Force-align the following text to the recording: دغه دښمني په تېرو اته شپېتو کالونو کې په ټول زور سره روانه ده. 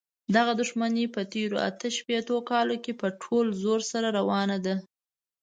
دغه 0.35 0.51
دښمني 0.61 1.05
په 1.15 1.21
تېرو 1.33 1.57
اته 1.69 1.87
شپېتو 1.97 2.35
کالونو 2.51 2.81
کې 2.83 2.93
په 3.01 3.07
ټول 3.21 3.45
زور 3.63 3.79
سره 3.91 4.07
روانه 4.17 4.57
ده. 4.65 4.75